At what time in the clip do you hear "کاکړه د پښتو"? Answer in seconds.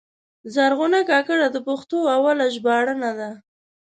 1.09-1.97